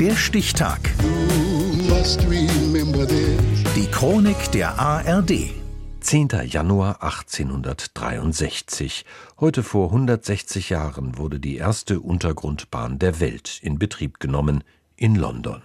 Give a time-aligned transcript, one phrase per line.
[0.00, 0.78] Der Stichtag.
[3.74, 5.50] Die Chronik der ARD.
[5.98, 6.28] 10.
[6.46, 9.04] Januar 1863.
[9.40, 14.62] Heute vor 160 Jahren wurde die erste Untergrundbahn der Welt in Betrieb genommen
[14.94, 15.62] in London.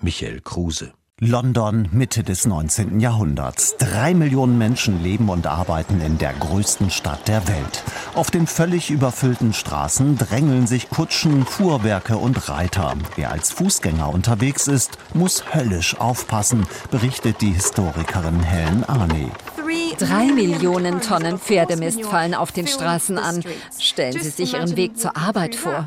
[0.00, 0.94] Michael Kruse.
[1.22, 3.00] London, Mitte des 19.
[3.00, 3.76] Jahrhunderts.
[3.78, 7.84] Drei Millionen Menschen leben und arbeiten in der größten Stadt der Welt.
[8.14, 12.92] Auf den völlig überfüllten Straßen drängeln sich Kutschen, Fuhrwerke und Reiter.
[13.14, 19.30] Wer als Fußgänger unterwegs ist, muss höllisch aufpassen, berichtet die Historikerin Helen Arney.
[19.98, 23.42] Drei Millionen Tonnen Pferdemist fallen auf den Straßen an.
[23.78, 25.86] Stellen Sie sich Ihren Weg zur Arbeit vor.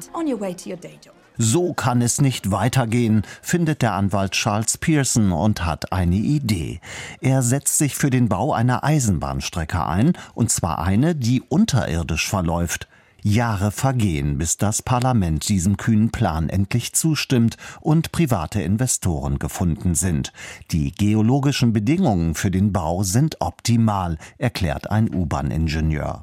[1.41, 6.81] So kann es nicht weitergehen, findet der Anwalt Charles Pearson und hat eine Idee.
[7.21, 12.89] Er setzt sich für den Bau einer Eisenbahnstrecke ein, und zwar eine, die unterirdisch verläuft.
[13.21, 20.33] Jahre vergehen, bis das Parlament diesem kühnen Plan endlich zustimmt und private Investoren gefunden sind.
[20.71, 26.22] Die geologischen Bedingungen für den Bau sind optimal, erklärt ein U-Bahn-Ingenieur.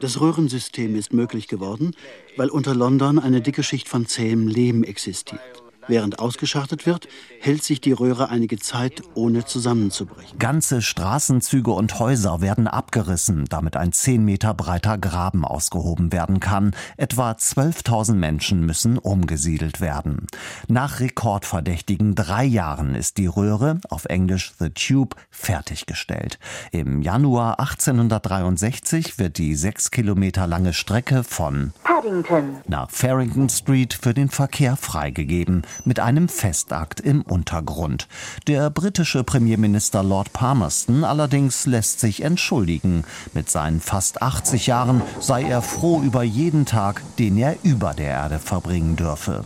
[0.00, 1.92] Das Röhrensystem ist möglich geworden,
[2.36, 5.65] weil unter London eine dicke Schicht von zähem Lehm existiert.
[5.88, 7.08] Während ausgeschachtet wird,
[7.40, 10.38] hält sich die Röhre einige Zeit, ohne zusammenzubrechen.
[10.38, 16.74] Ganze Straßenzüge und Häuser werden abgerissen, damit ein 10 Meter breiter Graben ausgehoben werden kann.
[16.96, 20.26] Etwa 12.000 Menschen müssen umgesiedelt werden.
[20.66, 26.38] Nach rekordverdächtigen drei Jahren ist die Röhre, auf Englisch The Tube, fertiggestellt.
[26.72, 34.14] Im Januar 1863 wird die sechs Kilometer lange Strecke von Paddington nach Farrington Street für
[34.14, 38.08] den Verkehr freigegeben mit einem Festakt im Untergrund.
[38.46, 43.04] Der britische Premierminister Lord Palmerston allerdings lässt sich entschuldigen.
[43.34, 48.10] Mit seinen fast 80 Jahren sei er froh über jeden Tag, den er über der
[48.10, 49.44] Erde verbringen dürfe.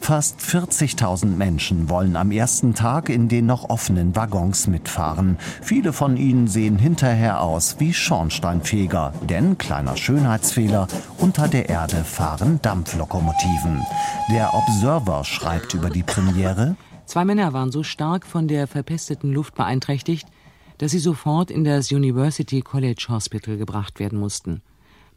[0.00, 5.38] Fast 40.000 Menschen wollen am ersten Tag in den noch offenen Waggons mitfahren.
[5.62, 12.58] Viele von ihnen sehen hinterher aus wie Schornsteinfeger, denn kleiner Schönheitsfehler, unter der Erde fahren
[12.62, 13.82] Dampflokomotiven.
[14.32, 16.76] Der Observer schreibt über die Premiere.
[17.04, 20.26] Zwei Männer waren so stark von der verpesteten Luft beeinträchtigt,
[20.78, 24.62] dass sie sofort in das University College Hospital gebracht werden mussten.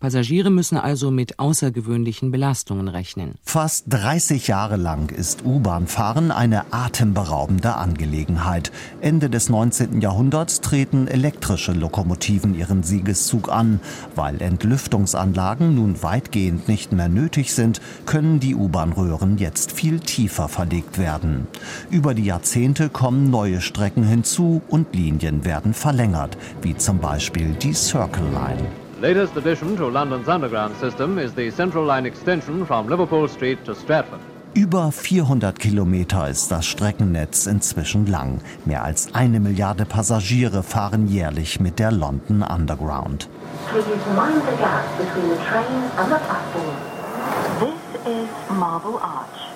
[0.03, 3.36] Passagiere müssen also mit außergewöhnlichen Belastungen rechnen.
[3.41, 8.74] Fast 30 Jahre lang ist U-Bahn-Fahren eine atemberaubende Angelegenheit.
[9.00, 10.02] Ende des 19.
[10.02, 13.80] Jahrhunderts treten elektrische Lokomotiven ihren Siegeszug an.
[14.13, 20.97] Weil Entlüftungsanlagen nun weitgehend nicht mehr nötig sind, können die U-Bahn-Röhren jetzt viel tiefer verlegt
[20.97, 21.47] werden.
[21.90, 27.74] Über die Jahrzehnte kommen neue Strecken hinzu und Linien werden verlängert, wie zum Beispiel die
[27.74, 28.83] Circle Line.
[29.03, 33.75] Latest addition to London's underground system is the Central Line extension from Liverpool Street to
[33.75, 34.22] Stratford.
[34.53, 38.40] Über 400 Kilometer ist das Streckennetz inzwischen lang.
[38.63, 43.28] Mehr als eine Milliarde Passagiere fahren jährlich mit der London Underground.
[43.74, 43.97] This is
[48.50, 49.53] Marble Arch.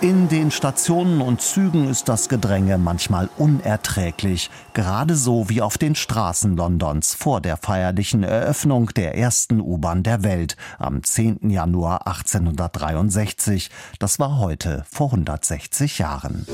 [0.00, 5.94] In den Stationen und Zügen ist das Gedränge manchmal unerträglich, gerade so wie auf den
[5.94, 11.50] Straßen Londons vor der feierlichen Eröffnung der ersten U-Bahn der Welt am 10.
[11.50, 13.70] Januar 1863.
[13.98, 16.46] Das war heute vor 160 Jahren.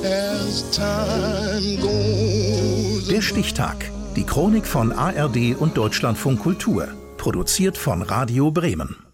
[3.11, 3.91] Der Stichtag.
[4.17, 6.89] Die Chronik von ARD und Deutschlandfunk Kultur.
[7.17, 9.08] Produziert von Radio Bremen.